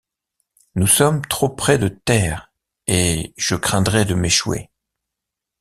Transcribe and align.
Nous 0.73 0.87
sommes 0.87 1.23
trop 1.27 1.47
près 1.47 1.77
de 1.77 1.87
terre... 1.87 2.51
et 2.87 3.35
je 3.37 3.53
craindrais 3.55 4.03
de 4.03 4.15
m’échouer... 4.15 4.71